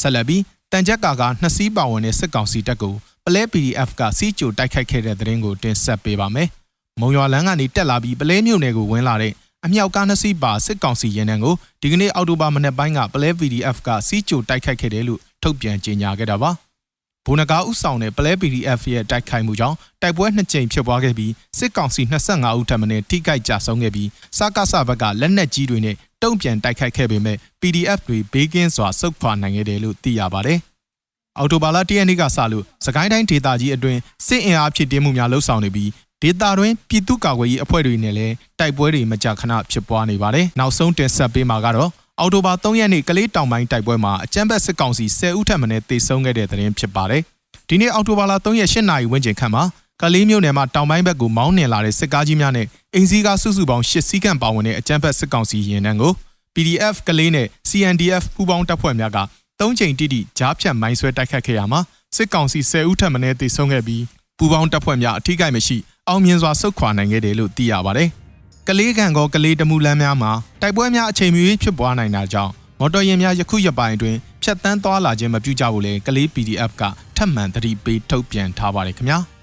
[0.00, 6.48] ဆက်လက်ပြီးတန်ကြက်ကာကနှစ်စီးပါဝင်တဲ့စစ်ကောင်စီတပ်ကိုပလဲ PDF ကစီးကြိုတိုက်ခိုက်ခဲ့တဲ့သတင်းကိုတင်ဆက်ပေးပါမယ်။
[7.00, 9.32] မုံရွာလန်းကနေတက်လာပြီးပလဲမြို့နယ်ကိုဝင်လာတဲ့
[9.64, 16.52] အမြောက်ကားနှစ်စီးပါစစ်ကောင်စီရင်နှံကိုဒီကနေ့အောက်တိုဘာမနက်ပိုင်းကပလဲ PDF ကစီးကြိုတိုက်ခိုက်ခဲ့တယ်လို့ထုတ်ပြန်ကြေညာခဲ့တာပါ။
[17.26, 30.58] ဘုံနဂါဥဆောင်တဲ့ပလဲ PDF ရဲ့တိုက်ခိုက်မှုကြောင့်တိုက်ပွဲနှစ်ကြိမ်ဖြစ်ပွားခဲ့ပြီးစစ်ကောင်စီ25ဦးထပ်မံထိခိုက်ကြဆုံးခဲ့ပြီးစကားဆဘက်ကလက်နက်ကြီးတွေနဲ့ တုံ့ပြန်တိုက်ခိုက်ခဲ့ပေမဲ့ PDF တွေဘေးကင်းစွာစုခွာနိုင်ခဲ့တယ်လို့သိရပါတယ်။
[31.38, 35.90] အော်တိုဘာလ၁ရက်နေ့ကစလို့စကိုင်းတိုင်းဒေသကြီးအတွင်းစစ်အင်အားဖြစ်တင်းမှုများလှုပ်ဆောင်နေပြီး
[36.22, 47.22] ဒေသတွင်းပြည်သူ့ကာကွယ်ရေးအဖွဲ့တွေနဲ့လည်းတိုက်ပွဲတွေမကြာခဏဖြစ်ပွားနေပါတယ်။နောက်ဆုံးတင်ဆက်ပေးမှာကတော့အော်တိုဘာ3ရက်နေ့ကလေးတောင်ပိုင်းတိုက်ပွဲမှာအကြမ်းဖက်စစ်ကောင်စီ10ဦးထပ်မံတေဆုံးခဲ့တဲ့သတင်းဖြစ်ပါတယ်။
[47.68, 49.64] ဒီနေ့အော်တိုဘာလ3ရက်8နာရီဝန်းကျင်ခန့်မှာ
[50.02, 56.12] ကလေးမျိုးနယ်မှာတောင်ပိုင်းဘက်ကိုမောင်းနှင်လာတဲ့စစ်ကားကြီးများနဲ့အင်စီကားစုစုပေါင်း၈စီးကန့်ပါဝင်တဲ့အကြမ်းဖက်စစ်ကောင်စီရင်နှန်းကို
[56.54, 59.18] PDF ကလေးနဲ့ CNDF ပူးပေါင်းတပ်ဖွဲ့များက
[59.60, 61.80] ၃ချိန်တိတိကြားဖြတ်မိုင်းဆွဲတိုက်ခတ်ခဲ့ရမှာ
[62.16, 64.02] စစ်ကောင်စီ10ဦးထပ်မံတေဆုံးခဲ့ပြီး
[64.38, 65.76] ပူးပေါင်းတပ်ဖွဲ့များအထိကိမရှိ
[66.08, 68.08] အောင်မြင်စွာဆုတ်ခွာနိုင်ခဲ့တယ်လို့သိရပါတယ်။
[68.68, 76.82] ကလေးကန်ကောကလေးတမှုလမ်းများမှာတိုက်ပွဲများအချိန်မီဖြစ်ပွားနိုင်တာကြောင့်မော်တော်ယာဉ်များယခုရပိုင်းအတွင်းဖြတ်တန်းသွားလာခြင်းမပြုကြဘူးလေကလေး PDF က
[77.16, 79.20] ထပ်မံသတိပေးထုတ်ပြန်ထားပါတယ်ခင်ဗျာ။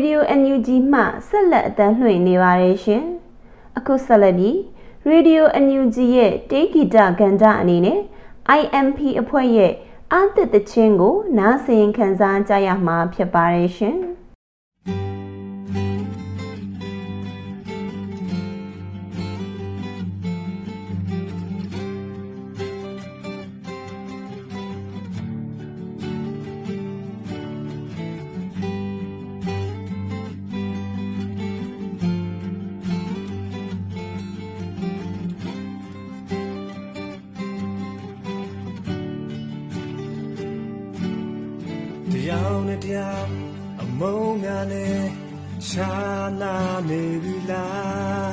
[0.00, 3.04] Radio NUG မှဆက်လက်အသံလွှင့်နေပါတယ်ရှင်။
[3.78, 4.56] အခုဆက်လက်ပြီး
[5.10, 8.00] Radio NUG ရဲ့တေးဂီတကဏ္ဍအနေနဲ့
[8.60, 9.72] IMP အဖွဲ့ရဲ့
[10.12, 13.98] အာသစ်တခြင်းကို နားဆင်ခံစားကြရမှာဖြစ်ပါတယ်ရှင်။
[42.58, 43.26] င်နဲ့တရား
[43.82, 45.02] အမုန်းများနဲ့
[45.68, 45.92] ခြာ
[46.40, 46.54] နာ
[46.88, 48.32] နေပြီလား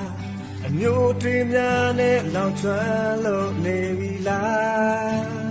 [0.65, 5.46] အမျိုးတွေများနဲ့လောင်ကျွမ်းလို့နေပြီလား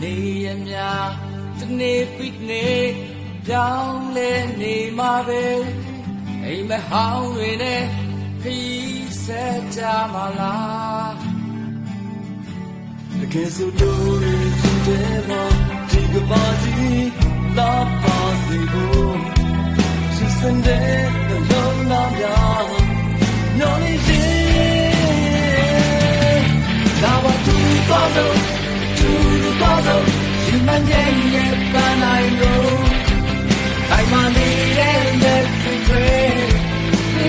[0.00, 0.14] နေ
[0.44, 0.76] ရမြ
[1.58, 2.68] တနေ့ပိနေ
[3.46, 5.44] ပြောင်းလဲနေမှာပဲ
[6.44, 7.82] အိမ်မဟောင်းတွေနဲ့
[8.42, 9.80] ခီးဆက်ကြ
[10.12, 11.14] မှာလား
[13.20, 14.34] တကယ်ဆိုတော့ဒီ
[14.86, 16.74] တဲ့မှာ ဒီကပါစီ
[17.58, 17.72] လာ
[18.02, 18.92] ပါစီကို
[20.16, 21.02] စီစံတဲ့
[21.50, 22.68] လုံးနာများ
[23.58, 26.44] နော်နေရင်
[27.02, 27.56] ဒါဝတူ
[27.90, 28.36] တော့တော့
[28.98, 29.10] တူ
[29.60, 30.04] တော့တော့
[30.44, 32.74] ဒီမန်ရဲ့ရဲ့ပန်းနိုင်လို့
[33.90, 36.08] အိုင်မနေတဲ့လက်တွေ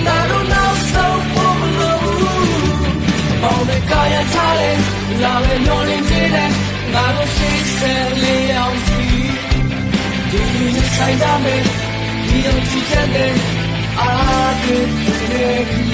[0.06, 2.00] နာတော့နောက်ဆုံးဖို့မလို့
[3.42, 4.78] ပေါင်းတဲ့ကာယထားတယ်
[5.22, 6.50] လာမယ်မျောလင်းခြင်းနဲ့
[6.94, 8.43] ငါတို့ရှိစဲလေးအောင်စီဒီနေ့
[10.96, 11.62] ဆိုင်ရမယ်
[12.28, 13.32] ဒီအောင်ကြည့်တဲ့
[14.00, 14.10] အာ
[14.62, 14.76] ဒီ
[15.32, 15.93] နေ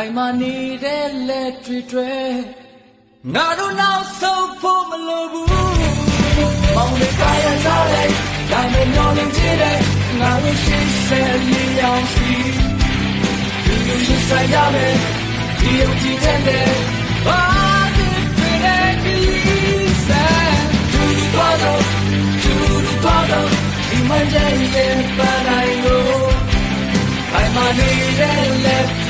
[0.00, 2.14] ခိုင်မနေတဲ့လက်တွေတွေ
[3.34, 5.48] ငါတို့နောက်ဆုံးဖို့မလိုဘူး
[6.74, 8.10] မောင်လေးကာရထားတယ်
[8.50, 9.78] ဒါနဲ့မျောလင်းကြည့်တယ်
[10.20, 12.30] ငါတို့ရှိစဲလီအောင်စီ
[13.64, 14.96] ဒီလိုရှိဆိုင်ရမယ်
[15.60, 16.68] ဒီုံကြည့်တဲ့
[17.26, 17.42] ဘာ
[17.96, 19.16] ဒီတွေနဲ့ဒီ
[20.06, 20.24] စံ
[20.92, 21.82] တူတူသွားစို့
[22.42, 22.52] to
[22.86, 23.48] the bottom
[23.96, 24.54] in my day
[24.86, 25.98] in Panayo
[27.38, 27.90] I'm on the
[28.64, 29.07] left to tray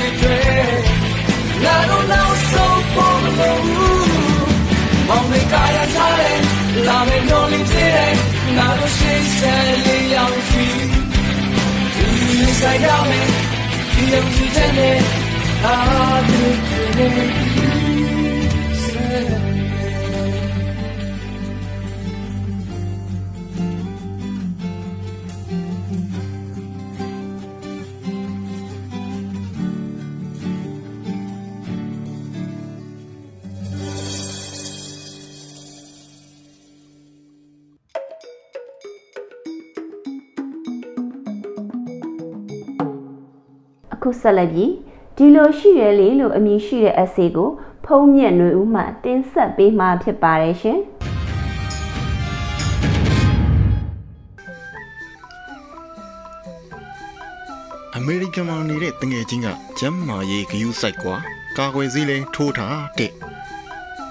[6.99, 8.07] la me no ling tire
[8.55, 9.53] na do shi se
[9.85, 10.65] li yang fi
[11.95, 12.07] Tu
[12.39, 13.21] ni sai da me
[13.93, 14.91] Ti yang ti ten ne
[15.71, 15.75] a
[16.27, 16.41] du
[16.97, 17.58] ne se
[44.21, 44.71] ဆက်လက်ပြီး
[45.17, 47.49] ဒီလိုရှိရလေလို့အမည်ရှိတဲ့ essay ကို
[47.85, 50.79] ဖုံးမြက်ຫນွေဦးမှတင်ဆက်ပေးမှာဖြစ်ပါတယ်ရှင်
[57.95, 59.47] အမေရိကန်မှာနေတဲ့တငယ်ချင်းက
[59.79, 61.15] ကျမ်းမာရေးဂယုစိုက်ကွာ
[61.57, 63.11] ကာကွယ်ဆေးလဲထိုးထားတဲ့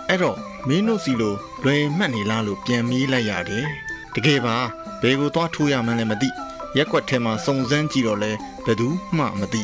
[0.09, 3.67] အဲ့တော့မင်းတို့စီလိုလွယ်မှတ်နေလားလို့ပြန်မေးလိုက်ရတယ်
[4.15, 4.57] တကယ်ပါ
[5.03, 6.29] ဘယ်ကိုသွားထိုးရမှန်းလည်းမသိ
[6.77, 8.31] ရက်ကွက်ထဲမှာစုံစမ်းကြည့်တော့လဲ
[8.65, 9.63] ဘယ်သူမှမသိ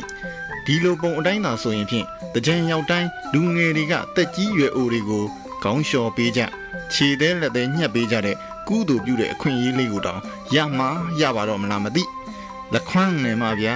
[0.65, 5.23] ဒီလိုပုံအတိုင်းသာဆိုရင်ဖြင့်တကြံရောက်တိုင်းလူငယ်တွေကတက်ကြီးရွယ်အိုတွေကို
[5.63, 6.41] ခေါင်းလျှော်ပေးကြ
[6.93, 8.35] ခြေသေးလက်သေးညှက်ပေးကြတဲ့
[8.67, 10.21] ကုသိုလ်ပြုတဲ့အခွင့်အရေးလေးကိုတောင်
[10.55, 10.89] ရမှာ
[11.21, 12.03] ရပါတော့မလားမသိ
[12.73, 13.75] လက်ခွန်းနေမှာဗျာ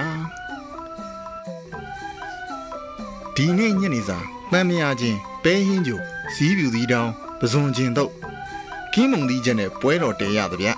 [3.34, 4.18] ဒီနေ့ညနေစာ
[4.52, 6.00] တမ်းမရချင်းပဲဟင်းကြို
[6.34, 8.10] စီးပြူသီးတောင်းပဇွန်ကျင်တော့
[8.94, 10.68] ကင်းမုံသီးချက်နဲ့ပွဲတော်တဲရသဗျ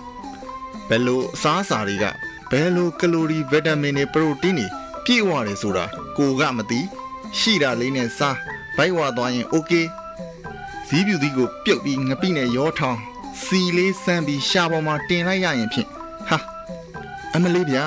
[0.88, 2.05] ဘယ်လိုအစားအစာတွေက
[2.51, 4.66] ဘယ်လိုကလိုရီဗီတာမင်တွေပရိုတင်းတွေ
[5.05, 5.85] ပြည့်ဝတယ်ဆိုတာ
[6.17, 6.80] ကိုကမသိ
[7.39, 8.38] ရှိတာလေးနဲ့စား
[8.75, 9.71] ဘိုက်ဝါသွားရင်โอเค
[10.88, 12.99] ဇီးပြူသီးကိုပြုတ်ပြီးငပိနဲ့ရောထောင်း
[13.43, 15.89] စီလေးစမ်းပြီးရှာပေါ်မှာတင်လိုက်ရရင်ဖြင့်
[16.30, 16.38] ဟာ
[17.36, 17.86] အမလေးဗျာ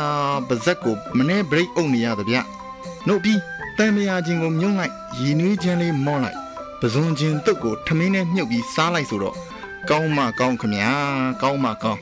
[0.49, 2.37] ပါဇက်ကိုမနေ့ break အုပ်နေရသဗျ
[3.07, 3.41] နှုတ်ပြီး
[3.79, 6.39] တန်မယာချင်းကိုမြုံလိုက်ရည်နွေးချင်းလေးမော့လိုက်
[6.81, 9.37] ပဇွန်ချင်းတုတ်ကိုထမင်းနဲ့မြုပ်ပြီးစားလိုက်ဆိုတော့
[9.89, 10.91] ကောင်းမကောင်းခမညာ
[11.43, 12.01] ကောင်းမကောင်း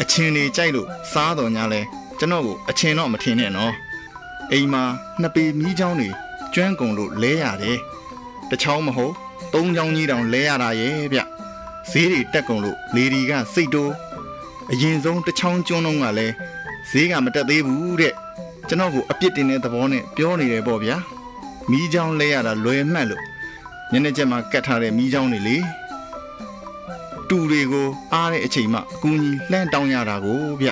[0.00, 1.80] အချင်းတွေကြိုက်လို့စားတော်ညာလဲ
[2.18, 3.72] ကျွန်တော်ကိုအချင်းတော့မထင်နဲ့နော်
[4.51, 4.83] အိမ်မှာ
[5.21, 6.09] နှစ်ပေမီးချောင်းတွေ
[6.53, 7.77] ကျွမ်းကုန်လို့လဲရတယ်
[8.49, 9.13] တချောင်းမဟုတ်
[9.53, 11.19] သုံးချောင်းကြီးတောင်လဲရတာရဲ့ဗျ
[11.91, 13.93] ဈေးတွေတက်ကုန်လို့လေဒီကစိတ်တိုး
[14.71, 16.33] အရင်ဆုံးတစ်ချောင်းကျွန်းလုံးကလည်း
[16.89, 18.13] ဈေးကမတက်သေးဘူးတဲ့
[18.67, 20.97] ကျွန်တော်ကိုအပြစ်တင်တဲ့သဘောနဲ့ပြောနေတယ်ပေါ့ဗျာ
[21.69, 23.23] မီးချောင်းလဲရတာလွယ်မှတ်လို့
[23.91, 25.57] ညနေချက်မှာကတ်ထားတဲ့မီးချောင်းတွေလေ
[27.29, 30.69] တူတွေကိုအားတဲ့အချိန်မှအကူကြီးလှမ်းတောင်းရတာကိုဗျ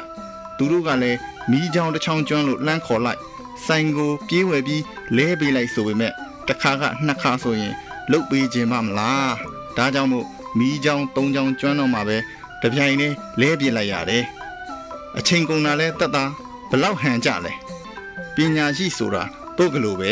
[0.57, 1.17] သူတို့ကလည်း
[1.51, 3.19] မီးချောင်းတစ်ချောင်းကျွန်းလို့လှမ်းခေါ်လိုက်
[3.65, 4.83] ဆိုင်ကိုပြေးဝယ်ပြီး
[5.17, 6.13] လဲပေးလိုက်ဆိုပေမဲ့
[6.47, 7.73] တစ်ခါကနှစ်ခါဆိုရင်
[8.11, 9.33] လုတ်ပေးခြင်းမမလား
[9.77, 10.25] ဒါကြောင့်မို့
[10.57, 12.17] မီးချောင်းသုံးချောင်းကျွမ်းတော့မှပဲ
[12.61, 14.23] တပြိုင်နဲ့လဲပြစ်လိုက်ရတယ်
[15.17, 16.23] အချိန်ကုန်တာလဲတက်တာ
[16.69, 17.53] ဘလောက်ဟန်ကြလဲ
[18.35, 19.23] ပညာရှိဆိုတာ
[19.57, 20.11] တို့ကလေးပဲ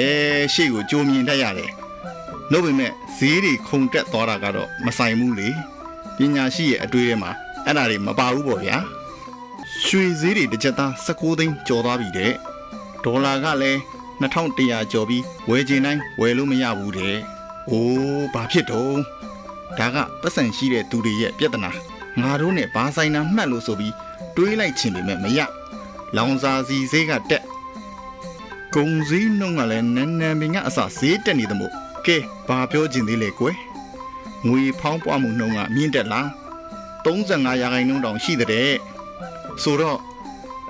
[0.53, 1.71] ရှေ့ကိုကြိုးမြင်တတ်ရတယ်
[2.51, 5.49] နှုတ်ပေမဲ့ဈေးတွေခုန်တက်သွားတာကတော့မဆိုင်ဘူးလေ
[6.17, 7.31] ပညာရှိရဲ့အတွေ့အထဲမှာ
[7.65, 8.77] အဲ့ဒါတွေမပါဘူးပေါ့ဗျာ
[9.85, 12.33] ရွှေဈေးတွေတစ်ချက်သား16သိန်းကျော်သွားပြီတဲ့
[13.03, 13.79] ဒေါ်လာကလည်း
[14.21, 17.17] 2100ကျော်ပြီးဝယ်ခြင်းတိုင်းဝယ်လို့မရဘူးတဲ့။
[17.71, 18.97] အိုးဘာဖြစ်တော့
[19.77, 21.71] ဒါကပတ်စံရှိတဲ့သူတွေရဲ့ပြဿနာ
[22.21, 23.93] ငါတို့နဲ့ဘာဆိုင်တာမှတ်လို့ဆိုပြီး
[24.35, 25.39] တွေးလိုက်ချင်ပေမဲ့မရ
[26.15, 27.43] လောင်စာစီဈေးကတက်
[28.73, 31.73] ဂုံစည်းနှုံးကလည်းနန်းနန်းပင်ကအစဈေးတက်နေသမို့
[32.05, 33.55] ကဲဘာပြောချင်သေးလဲကွယ်
[34.47, 36.27] ငွေဖောင်းပွားမှုနှုံးကမြင့်တက်လား
[37.05, 38.71] 35ရာခိုင်နှုန်းတောင်ရှိတဲ့
[39.63, 39.99] ဆိုတော့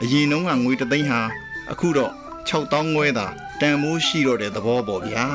[0.02, 1.20] အရင်နှုံးကငွေတသိန်းဟာ
[1.72, 2.12] အခုတော့
[2.50, 3.26] 6000ငွေသာ
[3.62, 5.26] တန်မိုးရှိတော့တဲ့သဘောပေါ့ဗျာ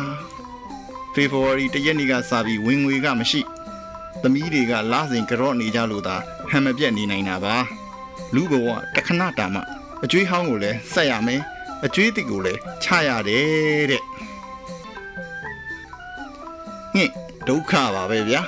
[1.14, 3.40] ဖေဖော်ဝါရီတရက်နေ့ကစပြီးဝင်ငွေကမရှိ
[4.22, 6.16] သမီးတွေကလစဉ်ကြော့နေကြလို့သာ
[6.50, 7.56] ဟန်မပြတ်နေနိုင်တာပါ
[8.34, 9.60] လူဘဝတခဏတာမှ
[10.04, 11.40] အကျွေးဟောင်းကိုလည်းဆက်ရမယ်
[11.84, 14.02] အကျွေးတစ်ကိုလည်းချရတယ်တဲ့
[16.94, 17.12] ငင့်
[17.48, 18.42] ဒုက္ခပါပဲဗျာ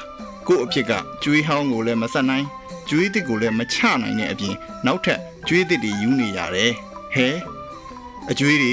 [0.48, 0.92] ကို့အဖြစ်က
[1.22, 2.46] ကျွေးဟောင်းကိုလည်းမဆက်နိုင်
[2.88, 4.54] ကျွေးတစ်ကိုလည်းမချနိုင်တဲ့အပြင်
[4.86, 5.18] နောက်ထပ်
[5.48, 6.72] ကျွေးတစ်တွေယူနေရတယ်
[7.14, 7.28] ဟဲ
[8.30, 8.72] အကျွေးတွေ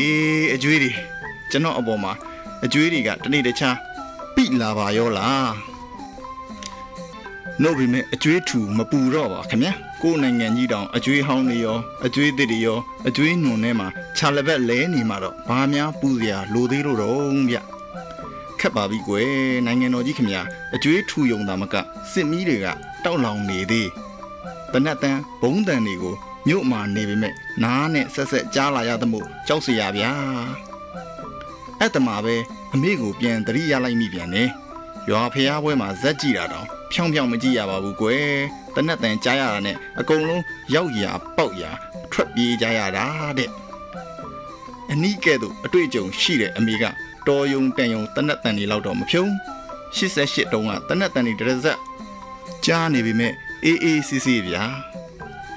[0.53, 0.91] အကျွေးတွေ
[1.51, 2.11] ကျွန်တော်အပေါ်မှာ
[2.65, 3.75] အကျွေးတွေကတနေ့တခြား
[4.35, 5.51] ပိလာပါရောလား
[7.61, 13.87] နှုတ်ပြီးမဲ့အကျွေးထူမပူတော့ပါခင်ဗျာကိုယ်နိုင်ငံကြီးတောင်အကျွေးဟောင်းတွေရောအကျွေးသစ်တွေရောအကျွေးနွန်ထဲမှာ
[14.17, 17.57] ခြာလက်ဘက်လဲနေမှာတော့ဘာများပူစရာလိုသေးလို့တော့ဗျ
[18.59, 19.31] ခက်ပါပြီကွယ်
[19.65, 20.41] နိုင်ငံတော်ကြီးခင်ဗျာ
[20.75, 21.75] အကျွေးထူယုံတာမက
[22.11, 22.67] စစ်မီးတွေက
[23.03, 23.89] တောက်လောင်နေသေး
[24.71, 26.15] တနက်တန်းဘုံတန်တွေကို
[26.47, 30.11] မြို့မှာနေပေမဲ့နားနဲ့ဆက်ဆက်ကြားလာရသမို့ကြောက်စရာဗျာ
[31.79, 32.35] အဲ့တမှာပဲ
[32.73, 34.49] အမေကိုပြန်တရိရလိုက်မိပြန်တယ်
[35.09, 38.39] ရွာဖျားပွဲမှာဇက်ကြည့်တာတော့ဖြောင်းဖြောင်းမကြည့်ရပါဘူးကွယ်
[38.75, 40.43] တနက်တန်ကြားရတာနဲ့အကုန်လုံး
[40.75, 41.71] ရောက်ရာပေါက်ရာ
[42.11, 43.05] ထွက်ပြေးကြရတာ
[43.37, 43.49] တဲ့
[44.91, 46.83] အနီးကဲ့သို့အတွေ့အကြုံရှိတဲ့အမေက
[47.27, 49.29] တော်ယုံတန်ယုံတနက်တန်တွေလောက်တော့မဖြုံး
[49.97, 51.77] 88တုံးကတနက်တန်တွေတရဇက်
[52.65, 53.33] ကြားနေပြီမဲ့
[53.65, 54.63] အေးအေးဆေးဆေးဗျာ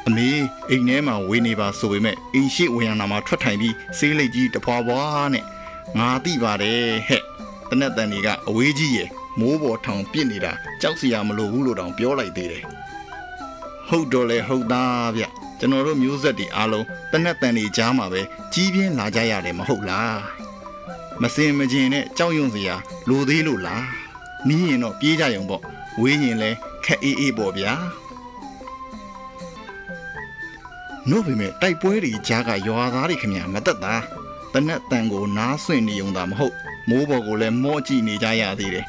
[0.09, 0.29] အမေ
[0.71, 5.03] အိမ်ထဲမှာဝေးနေပါဆိုပေမဲ့အိမ်ရှိဝင်ရနာမှာထွက်ထိုင်ပြီးဆေးလိတ်ကြီးတဖွာဖွာ
[5.35, 5.45] နဲ့
[5.99, 7.23] ငါသိပါတယ်ဟဲ့
[7.71, 12.65] တနက်တန်တွေကအဝေးကြီးရဲ့မိုးပေါ်ထောင်ပြစ်နေတာကြောက်စရာမလိုဘူးလို့တောင်ပြောလိုက်သေးတယ်
[13.89, 15.25] ဟုတ်တော့လေဟုတ်သားဗျ
[15.59, 18.21] ကျွန်တော်တို့မျိုးဆက်တွေအားလုံးတနက်တန်တွေကြားမှာပဲ
[18.53, 20.19] ကြီးပြင်းလာကြရတယ်မဟုတ်လား
[21.23, 22.75] မစင်မကျင်နဲ့ကြောက်ရွံ့စရာ
[23.09, 23.85] လိုသေးလို့လား
[24.49, 25.63] နီးရင်တော့ပြေးကြရုံပေါ့
[26.01, 26.51] ဝေးရင်လဲ
[26.85, 27.73] ခက်အေးအေးပေါ့ဗျာ
[31.11, 33.95] နို့ပေမဲ့တိုက်ပွဲတွေကြားကရွာသားတွေခင်ဗျာမတက်တာ
[34.53, 36.55] တနက်တန်ကိုနားဆွင့်နေုံသာမဟုတ်
[36.89, 38.87] မိုးပေါ်ကိုလည်းမော့ကြည့်နေကြရသေးတယ်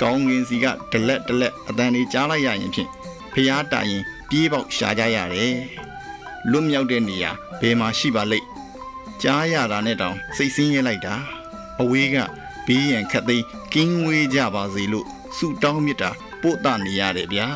[0.00, 2.90] ကောင်းငင်စီကဒလက်ဒလက်အတန်တွေကြားလိုက်ရရင်ဖြင့်
[3.32, 5.54] ဖျားတိုင်ရင်ပြေးပေါက်ရှာကြရတယ်
[6.50, 8.46] လွတ်မြောက်တဲ့နေရာဘယ်မှာရှိပါလိမ့်
[9.22, 11.14] ကြားရတာနဲ့တောင်စိတ်ဆင်းရဲလိုက်တာ
[11.80, 12.16] အဝေးက
[12.66, 16.10] ဘေးရန်ခတ်သိမ်းကင်းဝေးကြပါစေလို့ဆုတောင်းမြတ်တာ
[16.42, 17.48] ပို့တနေရတယ်ဗျာ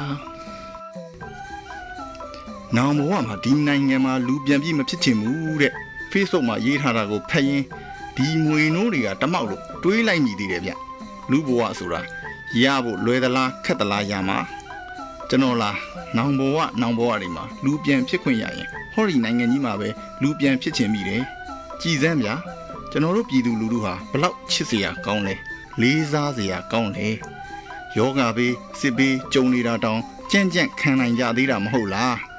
[2.76, 5.72] နောင်ဘဝမှာဒီနိုင်ငံမှာလူပြန်ပြီးမဖြစ်ချင်ဘူးတဲ့
[6.10, 7.62] Facebook မှာရေးထားတာကိုဖတ်ရင်
[8.16, 10.72] ဒီငွေနိုးတွေကတမောက်လို့တွေးလိုက်မိသေးတယ်ဗျ
[11.30, 12.00] လူဘဝဆိုတာ
[12.62, 14.38] ရဖို့လွယ်သလားခက်သလားရမှာ
[15.28, 15.76] ကျွန်တော်လား
[16.16, 19.88] နောင်ဘဝနောင်ဘဝတွေမှာလူပြန်ဖြစ်ခွင့်ရရင်ဟောဒီနိုင်ငံကြီးမှာပဲ
[20.22, 21.22] လူပြန်ဖြစ်ချင်မိတယ်
[21.80, 22.34] ကြည်စမ်းဗျာ
[22.90, 25.34] ကျွန်တော်တို့ပြည်သူလူထုဟာဘလောက်ချစ်စရာကောင်းလဲ
[25.80, 27.08] လေးစားစရာကောင်းလဲ
[27.96, 32.31] ယောဂဘေးစစ်ဘေးကြုံနေတာတောင်ကြံ့ကြံ့ခံနိုင်ကြသေးတာမဟုတ်လား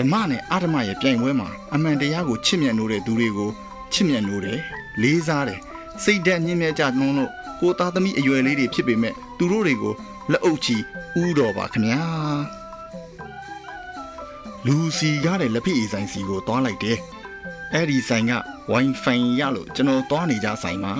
[0.00, 3.50] ဓမ္မနဲ့အဓမ္မရဲ့ပြိုင်ပွဲမှာအမှန်တရားကိုချစ်မြတ်နိုးတဲ့သူတွေကို
[3.92, 4.58] ချစ်မြတ်နိုးတယ်
[5.02, 5.60] လေးစားတယ်
[6.02, 9.94] စိတ်ဓာတ်ညှင်းမြတ်ကြနှုံးလို့ကိုသားသမီးအရွယ်လေးတွေဖြစ်ပေမဲ့သူတို့တွေကို
[10.32, 10.76] လက်အုပ်ချီ
[11.22, 12.02] ဥတော်ပါခင်ဗျာ
[14.66, 16.98] လူစီရတဲ့လက်ဖက်အီဆိုင်စီကိုတွားလိုက်တယ်
[17.72, 18.32] အဲ့ဒီဆိုင်က
[18.72, 20.94] Wi-Fi ရလို့ကျွန်တော်တွားနေကြဆိုင်မှာ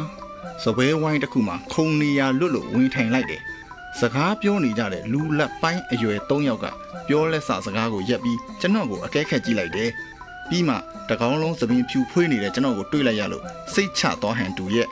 [0.63, 3.43] စပွဲဝိုင်းတစ်ခုမှာခုံနေရလွတ်လို့ဝင်ထိုင်လိုက်တယ်
[3.99, 6.67] စကားပြောနေကြတဲ့လူလက်ပိုင်းအရွယ်၃ယောက်က
[7.09, 9.91] ပြောလက်စစကားကိုရက်ပြီးကျွန်တော်ကိုအကဲခတ်ကြည့်လိုက်တယ်
[10.49, 10.77] ပြီးမှ
[11.09, 14.89] တကောင်းလုံးသပင်ဖြူဖွေးနေတဲ့ကျွန်တော်ကိုတွေးလိုက်ရလို့စိတ်ချသွားဟန်တူရဲ့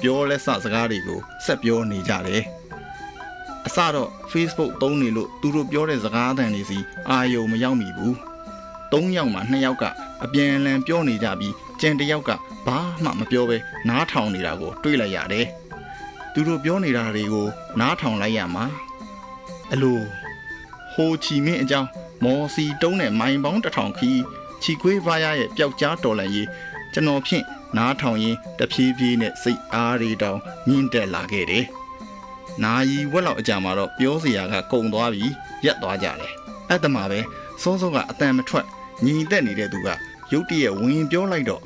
[0.00, 2.42] ပြောလက်စစကားတွေကိုဆက်ပြောနေကြတယ်
[3.66, 6.78] အစတော့ Facebook သုံးနေလို့သူတို့ပြောတဲ့စကားအသံတွေစီ
[7.10, 8.14] အာယုံမရောက်မိဘူး
[8.92, 9.84] ၃ယောက်မှ၂ယောက်က
[10.24, 12.30] အပြန်အလှန်ပြောနေကြပြီးကြံတစ်ယောက်က
[12.66, 13.56] ဘာမှမပြောဘဲ
[13.88, 15.46] နားထောင်နေတာကိုတွေးလိုက်ရတယ်
[16.32, 17.46] သူတို့ပြောနေတာတွေကို
[17.80, 18.64] နားထောင်လိုက်ရမှာ
[19.72, 19.98] အလို
[20.94, 21.88] ဟိုချီမင်းအကြောင်း
[22.24, 24.10] မော်စီတုံးတဲ့မိုင်ပေါင်းတစ်ထောင်ခီ
[24.62, 26.48] ချီခွေးဖားရရဲ့ပျောက်ကြားတော်လန်ရေး
[26.92, 27.44] ကျွန်တော်ဖြင့်
[27.76, 31.64] နားထောင်ရင်တဖြည်းဖြည်းနဲ့စိတ်အားတွေတောင်မြင့်တက်လာခဲ့တယ်။
[32.62, 35.32] နာယီဝက်လောက်အကြာမှာတော့ပြောစရာကကုံသွားပြီး
[35.64, 36.32] ရက်သွားကြတယ်။
[36.68, 37.20] အဲ့တမှာပဲ
[37.62, 38.66] စောစောကအတန်မထွက်
[39.04, 39.88] ညီတက်နေတဲ့သူက
[40.32, 41.62] ရုတ်တရက်ဝင်ပြောလိုက်တော့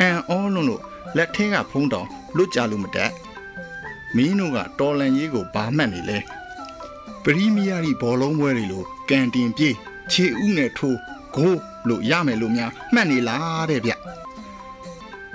[0.00, 0.82] အန်အောလွန်းလို့
[1.16, 3.10] လက်ထဲကဖုံးတောင်လွတ်ကြလို့မတက်
[4.16, 6.18] မင်းတို့ကတော်လန်ရေးကိုဘာမှတ်နေလဲ
[7.24, 9.74] ပရီးမီးယားကြီးဘောလုံးပွဲတွေလိုကန်တင်ပြေး
[10.12, 10.98] ခြေဥနဲ့ထိုး
[11.34, 13.92] ဂိုးလို့ရမယ်လို့များမှတ်နေလားတဲ့ဗျ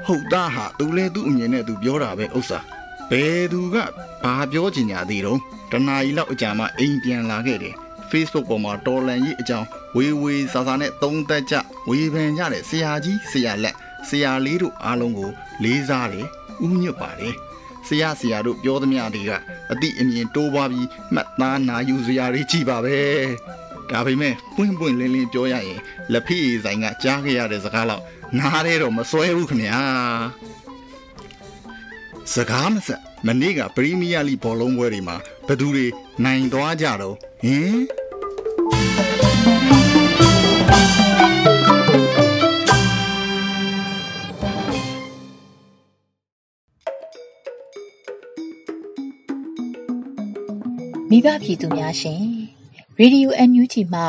[0.06, 2.60] ဟုတ်သားဟာသူလဲသူ့အမြင်နဲ့သူပြောတာပဲဥစ္စာ
[3.10, 3.76] ဘယ်သူက
[4.24, 5.40] ဘာပြောချင်ကြသေးတော့
[5.72, 7.76] တနာရီလောက်အကြာမှအိမ်ပြန်လာခဲ့တယ်
[8.10, 11.56] Facebook ပေါ်မှာတော်လန်ကြီးအကြောင်းဝေဝေစာစာနဲ့သုံးသက်ကြ
[11.90, 13.76] ဝေဖန်ကြတဲ့ဆရာကြီးဆရာလက်
[14.08, 15.32] ဆရာလေးတို့အားလုံးကို
[15.63, 16.28] လေးစားတယ်
[16.66, 17.36] ဥညွတ်ပါတယ်
[17.88, 19.32] ဆရာဆရာတို့ပြောသမျှတွေက
[19.71, 22.97] အတိအမြင်တိုးပွားပြီးမှတ်သားနာယူစရာတွေကြီးပါပဲ
[23.91, 25.80] ဒါပေမဲ့ပွင့်ပွင့်လင်းလင်းပြောရရင်
[26.12, 28.04] လက်ဖီးဆိုင်ကကြားခဲ့ရတဲ့စကားလောက်
[28.38, 29.82] နားရဲတော့မစွဲဘူးခင်ဗျာ
[32.34, 35.86] စကားမဆက်မနေ့ကပရီးမီးယားလိဘောလုံးပွဲတွေမှာဘသူတွေ
[36.23, 37.78] နိုင်သွားကြတော့ဟင်
[51.12, 52.24] မိဘပြည်သူများရှင်
[53.00, 54.02] ရေဒီယို NUG မှ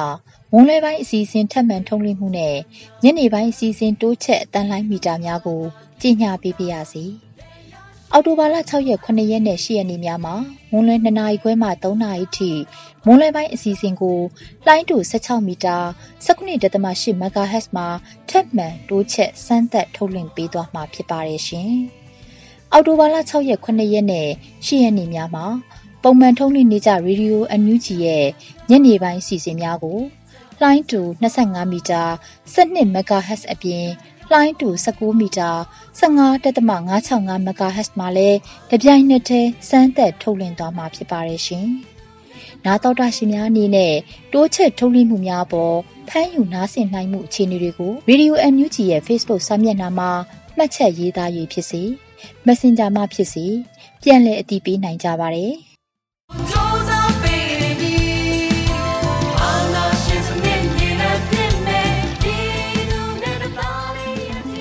[0.53, 2.57] မွန်လွဲပိုင်းအစီအစဉ်ထက်မှန်ထုတ်လွှင့်မှုနဲ့
[3.03, 5.63] ညနေပိုင်းအစီအစဉ်တိုးချက်အတန်းလိုင်းမီတာများကို
[6.01, 7.05] ကြီးညာပေးပါရစေ။
[8.13, 10.35] အော်တိုဘာလ6ရက်9ရက်နဲ့10ရက်နေ့များမှာ
[10.73, 12.51] မွန်လွဲ2နာရီခွဲမှ3နာရီထိ
[13.05, 14.19] မွန်လွဲပိုင်းအစီအစဉ်ကို
[14.67, 15.77] လိုင်းတူ16မီတာ
[16.25, 17.87] 19.8 MHz မှာ
[18.29, 21.73] ထက်မှန်တိုးချက်စမ်းသပ်ထုတ်လွှင့်ပေးသွားမှာဖြစ်ပါတယ်ရှင်။
[22.73, 24.29] အော်တိုဘာလ6ရက်9ရက်နဲ့
[24.67, 25.47] 10ရက်နေ့များမှာ
[26.03, 28.27] ပုံမှန်ထုတ်လွှင့်နေကြရေဒီယိုအန်ယူဂျီရဲ့
[28.71, 29.99] ညနေပိုင်းစီစဉ်များကို
[30.63, 32.03] လိုင်းတူ25မီတာ
[32.55, 33.87] 12 MHz အပြင်
[34.33, 35.51] လိုင်းတူ19မီတာ
[36.01, 38.39] 15.565 MHz မှာလည်း
[38.71, 41.69] တပြိုင်နက်တည်းစမ်းသပ်ထုတ်လွှင့်သွားမှာဖြစ်ပါတယ်ရှင်။
[42.65, 43.95] နားတော်တာရှင်များအနေနဲ့
[44.33, 45.77] တိုးချက်ထုတ်လွှင့်မှုများပေါ်
[46.09, 50.11] ဖမ်းယူနားဆင်နိုင်မှုအခြေအနေတွေကို Radio NUG ရဲ့ Facebook စာမျက်နှာမှာ
[50.57, 51.83] မှတ်ချက်ရေးသားရေးဖြစ်စေ
[52.47, 53.47] Messenger မှာဖြစ်စေ
[54.03, 55.55] ပြန်လည်အတည်ပြုနိုင်ကြပါတယ်။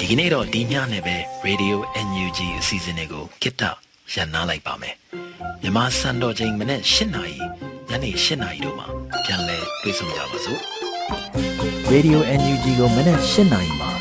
[0.10, 1.76] ဒီနေ့တော့ဒီညနဲ့ပဲ Radio
[2.08, 3.72] NUG အစီအစဉ်လေးကိုကစ်တာ
[4.14, 4.96] ရန်နာလိုက်ပါမယ်။
[5.62, 7.38] မြမစံတော်ချိန်မနေ့၈နာရီ
[7.90, 8.88] ညနေ၈နာရီတို့မှာ
[9.24, 10.62] ပြန်လည်တွေ့ဆုံကြပါစို့။
[11.94, 13.92] Radio NUG ကိုမနေ့၈နာရီမှာ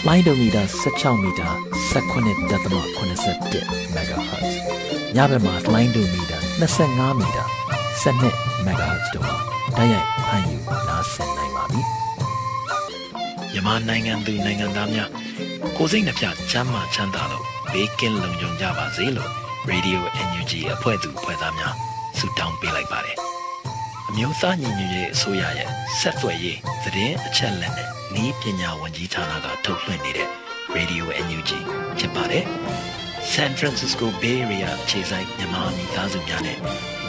[0.00, 1.48] flight meter 16မီတာ
[1.92, 4.50] 18.87 MHz
[5.16, 7.44] ညဘက်မှာ flight meter 25မီတာ
[8.02, 9.36] 12မဂါဟတ်တို့မှာ
[9.76, 11.80] တိုက်ရိုက်ဖမ်းယူနားဆင်နိုင်ပါပြီ။
[13.52, 15.10] မြန်မာနိုင်ငံသူနိုင်ငံသားများ
[15.76, 19.30] ကိုစိတ်နှပြချမ်းသာချမ်းသာလို့ဘေးကင်းလုံခြုံကြပါစေလို့
[19.70, 21.74] Radio NUG အဖွဲ့သူဖွဲ့သားများ
[22.18, 23.16] ဆုတောင်းပေးလိုက်ပါတယ်။
[24.08, 25.68] အမျိုးသားညီညွတ်ရေးအစိုးရရဲ့
[26.00, 27.88] ဆက်သွယ်ရေးသတင်းအချက်အလက်နဲ့
[28.22, 30.28] ဤပညာဝန်ကြီးဌာနကထုတ်လွှင့်နေတဲ့
[30.76, 31.50] Radio NUG
[31.98, 32.44] ဖြစ်ပါတယ်။
[33.34, 36.58] San Francisco Bay Area အခြေစိုက်မြန်မာမိသားစုများနဲ့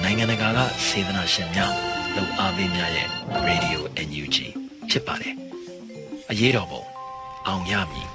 [0.04, 1.74] နိုင်ငံတကာကစေတနာရှင်များ
[2.16, 3.08] လုံအားပေးများရဲ့
[3.48, 4.38] Radio NUG
[4.90, 5.36] ဖြစ်ပါတယ်
[6.30, 6.84] အရေးတော်ပုံ
[7.48, 8.08] အောင်ရမည်